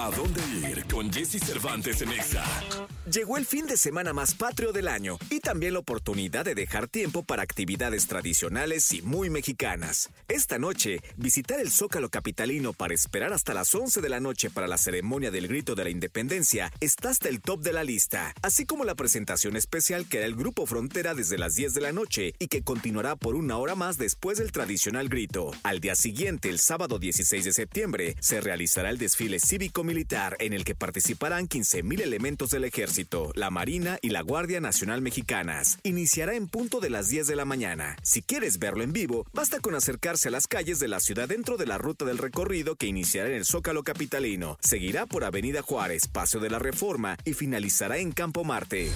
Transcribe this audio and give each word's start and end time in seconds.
¿A 0.00 0.10
dónde 0.10 0.40
ir 0.66 0.86
con 0.86 1.12
Jesse 1.12 1.38
Cervantes 1.44 2.00
en 2.00 2.12
Exa? 2.12 2.42
Llegó 3.12 3.36
el 3.36 3.44
fin 3.44 3.66
de 3.66 3.76
semana 3.76 4.14
más 4.14 4.34
patrio 4.34 4.72
del 4.72 4.88
año 4.88 5.18
y 5.30 5.40
también 5.40 5.74
la 5.74 5.80
oportunidad 5.80 6.44
de 6.44 6.54
dejar 6.54 6.88
tiempo 6.88 7.22
para 7.22 7.42
actividades 7.42 8.06
tradicionales 8.06 8.92
y 8.94 9.02
muy 9.02 9.28
mexicanas. 9.28 10.08
Esta 10.28 10.58
noche, 10.58 11.00
visitar 11.16 11.60
el 11.60 11.70
Zócalo 11.70 12.08
Capitalino 12.08 12.72
para 12.72 12.94
esperar 12.94 13.32
hasta 13.34 13.52
las 13.52 13.74
11 13.74 14.00
de 14.00 14.08
la 14.08 14.20
noche 14.20 14.48
para 14.48 14.68
la 14.68 14.78
ceremonia 14.78 15.30
del 15.30 15.48
Grito 15.48 15.74
de 15.74 15.84
la 15.84 15.90
Independencia 15.90 16.72
está 16.80 17.10
hasta 17.10 17.28
el 17.28 17.42
top 17.42 17.60
de 17.60 17.72
la 17.72 17.84
lista, 17.84 18.32
así 18.40 18.64
como 18.64 18.84
la 18.84 18.94
presentación 18.94 19.56
especial 19.56 20.08
que 20.08 20.18
hará 20.18 20.26
el 20.26 20.36
Grupo 20.36 20.64
Frontera 20.64 21.14
desde 21.14 21.36
las 21.36 21.56
10 21.56 21.74
de 21.74 21.80
la 21.80 21.92
noche 21.92 22.34
y 22.38 22.48
que 22.48 22.62
continuará 22.62 23.16
por 23.16 23.34
una 23.34 23.58
hora 23.58 23.74
más 23.74 23.98
después 23.98 24.38
del 24.38 24.52
tradicional 24.52 25.08
grito. 25.08 25.50
Al 25.62 25.80
día 25.80 25.94
siguiente, 25.94 26.48
el 26.48 26.58
sábado 26.58 26.98
16 26.98 27.44
de 27.44 27.52
septiembre, 27.52 28.16
se 28.20 28.40
realizará 28.40 28.88
el 28.90 28.98
desfile 28.98 29.40
cívico-militar 29.90 30.36
en 30.38 30.52
el 30.52 30.64
que 30.64 30.74
participarán 30.74 31.48
15.000 31.48 32.02
elementos 32.02 32.50
del 32.50 32.64
ejército, 32.64 33.32
la 33.34 33.50
Marina 33.50 33.98
y 34.02 34.10
la 34.10 34.22
Guardia 34.22 34.60
Nacional 34.60 35.02
Mexicanas. 35.02 35.78
Iniciará 35.82 36.34
en 36.34 36.48
punto 36.48 36.80
de 36.80 36.90
las 36.90 37.08
10 37.08 37.26
de 37.26 37.36
la 37.36 37.44
mañana. 37.44 37.96
Si 38.02 38.22
quieres 38.22 38.58
verlo 38.58 38.82
en 38.82 38.92
vivo, 38.92 39.26
basta 39.32 39.60
con 39.60 39.74
acercarse 39.74 40.28
a 40.28 40.30
las 40.30 40.46
calles 40.46 40.78
de 40.78 40.88
la 40.88 41.00
ciudad 41.00 41.28
dentro 41.28 41.56
de 41.56 41.66
la 41.66 41.78
ruta 41.78 42.04
del 42.04 42.18
recorrido 42.18 42.76
que 42.76 42.86
iniciará 42.86 43.28
en 43.28 43.36
el 43.36 43.44
Zócalo 43.44 43.82
Capitalino. 43.82 44.58
Seguirá 44.60 45.06
por 45.06 45.24
Avenida 45.24 45.62
Juárez, 45.62 46.06
Paseo 46.06 46.40
de 46.40 46.50
la 46.50 46.58
Reforma 46.58 47.16
y 47.24 47.34
finalizará 47.34 47.98
en 47.98 48.12
Campo 48.12 48.44
Marte. 48.44 48.90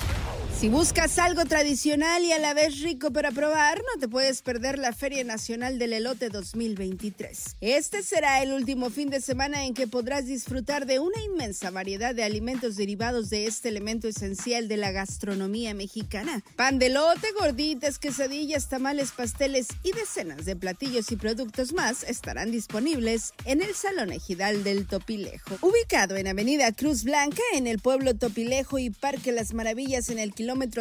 Si 0.58 0.68
buscas 0.68 1.18
algo 1.18 1.44
tradicional 1.44 2.22
y 2.22 2.32
a 2.32 2.38
la 2.38 2.54
vez 2.54 2.80
rico 2.80 3.12
para 3.12 3.32
probar, 3.32 3.78
no 3.78 4.00
te 4.00 4.08
puedes 4.08 4.40
perder 4.40 4.78
la 4.78 4.92
Feria 4.92 5.24
Nacional 5.24 5.78
del 5.78 5.92
Elote 5.92 6.30
2023. 6.30 7.56
Este 7.60 8.02
será 8.02 8.40
el 8.40 8.52
último 8.52 8.88
fin 8.88 9.10
de 9.10 9.20
semana 9.20 9.66
en 9.66 9.74
que 9.74 9.88
podrás 9.88 10.26
disfrutar 10.26 10.86
de 10.86 11.00
una 11.00 11.20
inmensa 11.22 11.70
variedad 11.70 12.14
de 12.14 12.22
alimentos 12.22 12.76
derivados 12.76 13.30
de 13.30 13.46
este 13.46 13.68
elemento 13.68 14.06
esencial 14.08 14.68
de 14.68 14.76
la 14.76 14.92
gastronomía 14.92 15.74
mexicana. 15.74 16.42
Pan 16.56 16.78
de 16.78 16.86
elote, 16.86 17.32
gorditas, 17.38 17.98
quesadillas, 17.98 18.68
tamales, 18.68 19.10
pasteles 19.10 19.68
y 19.82 19.92
decenas 19.92 20.44
de 20.46 20.56
platillos 20.56 21.10
y 21.10 21.16
productos 21.16 21.72
más 21.72 22.04
estarán 22.04 22.52
disponibles 22.52 23.34
en 23.44 23.60
el 23.60 23.74
Salón 23.74 24.12
Ejidal 24.12 24.62
del 24.62 24.86
Topilejo. 24.86 25.56
Ubicado 25.60 26.16
en 26.16 26.28
Avenida 26.28 26.70
Cruz 26.72 27.02
Blanca, 27.02 27.42
en 27.54 27.66
el 27.66 27.80
pueblo 27.80 28.14
Topilejo 28.14 28.78
y 28.78 28.90
Parque 28.90 29.32
Las 29.32 29.52
Maravillas 29.52 30.08
en 30.08 30.20
el 30.20 30.32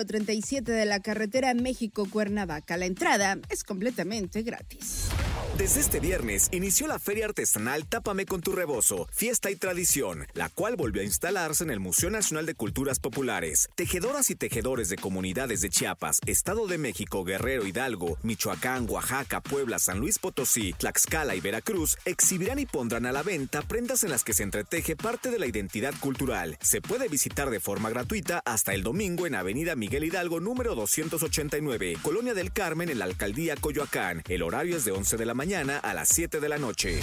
37 0.06 0.72
de 0.72 0.86
la 0.86 1.00
carretera 1.02 1.53
México-Cuernavaca. 1.53 2.78
La 2.78 2.86
entrada 2.86 3.39
es 3.50 3.64
completamente 3.64 4.42
gratis. 4.42 5.09
Desde 5.58 5.82
este 5.82 6.00
viernes 6.00 6.50
inició 6.52 6.88
la 6.88 6.98
Feria 6.98 7.26
Artesanal 7.26 7.86
Tápame 7.86 8.26
con 8.26 8.42
tu 8.42 8.54
rebozo, 8.54 9.08
fiesta 9.12 9.52
y 9.52 9.56
tradición, 9.56 10.26
la 10.34 10.50
cual 10.50 10.76
volvió 10.76 11.04
a 11.04 11.06
instalarse 11.06 11.64
en 11.64 11.70
el 11.70 11.80
Museo 11.80 12.09
Nacional 12.09 12.48
de 12.48 12.56
Culturas 12.56 13.00
Populares. 13.00 13.70
Tejedoras 13.76 14.31
y 14.31 14.36
tejedores 14.36 14.90
de 14.90 14.96
comunidades 14.96 15.62
de 15.62 15.70
Chiapas, 15.70 16.22
Estado 16.26 16.66
de 16.66 16.80
México, 16.80 17.24
Guerrero, 17.24 17.68
Hidalgo, 17.68 18.18
Michoacán, 18.24 18.90
Oaxaca, 18.90 19.42
Puebla, 19.42 19.78
San 19.78 20.00
Luis 20.00 20.18
Potosí, 20.18 20.74
Tlaxcala 20.74 21.36
y 21.36 21.40
Veracruz 21.40 21.98
exhibirán 22.04 22.58
y 22.58 22.66
pondrán 22.66 23.06
a 23.06 23.12
la 23.12 23.22
venta 23.22 23.62
prendas 23.62 24.04
en 24.04 24.09
las 24.09 24.24
que 24.24 24.34
se 24.34 24.42
entreteje 24.42 24.96
parte 24.96 25.30
de 25.30 25.38
la 25.38 25.46
identidad 25.46 25.94
cultural. 26.00 26.58
Se 26.62 26.81
puede 26.81 27.09
visitar 27.09 27.52
de 27.52 27.59
forma 27.59 27.92
gratuita 27.92 28.42
hasta 28.44 28.74
el 28.74 28.81
domingo 28.81 29.28
en 29.28 29.36
Avenida 29.36 29.76
Miguel 29.76 30.06
Hidalgo 30.06 30.40
número 30.40 30.74
289, 30.74 32.00
Colonia 32.02 32.34
del 32.34 32.52
Carmen 32.52 32.90
en 32.90 32.98
la 32.98 33.06
Alcaldía 33.06 33.56
Coyoacán. 33.56 34.24
El 34.28 34.42
horario 34.42 34.78
es 34.78 34.86
de 34.86 34.94
11 34.94 35.16
de 35.16 35.26
la 35.28 35.43
mañana 35.44 35.78
a 35.80 35.94
las 35.94 36.08
7 36.08 36.40
de 36.40 36.48
la 36.48 36.58
noche. 36.58 37.02